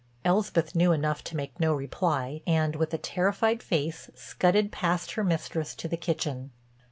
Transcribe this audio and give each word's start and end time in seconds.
Elspeth 0.25 0.73
knew 0.73 0.91
enough 0.93 1.23
to 1.25 1.35
make 1.37 1.59
no 1.59 1.75
reply, 1.75 2.41
and, 2.47 2.75
with 2.75 2.91
a 2.91 2.97
terrified 2.97 3.61
face, 3.61 4.09
scudded 4.15 4.71
past 4.71 5.11
her 5.11 5.23
mistress 5.23 5.75
to 5.75 5.87
the 5.87 5.95
kitchen. 5.95 6.49